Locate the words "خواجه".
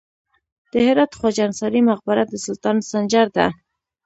1.19-1.41